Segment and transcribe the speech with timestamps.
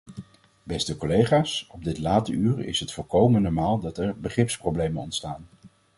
[0.63, 5.47] Beste collega's, op dit late uur is het volkomen normaal dat er begripsproblemen ontstaan.